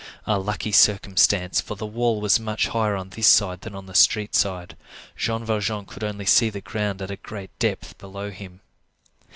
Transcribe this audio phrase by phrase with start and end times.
[0.25, 3.93] A lucky circumstance, for the wall was much higher on this side than on the
[3.93, 4.75] street side.
[5.15, 8.61] Jean Valjean could only see the ground at a great depth below him.